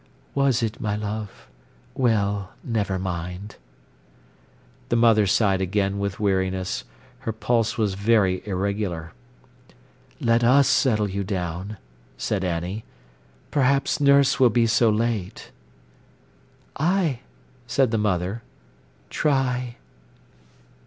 "Was 0.33 0.63
it, 0.63 0.81
my 0.81 0.95
love? 0.95 1.47
Well, 1.93 2.53
never 2.63 2.97
mind." 2.97 3.57
The 4.89 4.95
mother 4.95 5.27
sighed 5.27 5.61
again 5.61 5.99
with 5.99 6.19
weariness. 6.19 6.85
Her 7.19 7.31
pulse 7.31 7.77
was 7.77 7.93
very 7.93 8.41
irregular. 8.47 9.13
"Let 10.19 10.43
us 10.43 10.67
settle 10.67 11.07
you 11.07 11.23
down," 11.23 11.77
said 12.17 12.43
Annie. 12.43 12.83
"Perhaps 13.51 13.99
nurse 14.01 14.39
will 14.39 14.49
be 14.49 14.65
so 14.65 14.89
late." 14.89 15.51
"Ay," 16.77 17.19
said 17.67 17.91
the 17.91 17.99
mother—"try." 17.99 19.75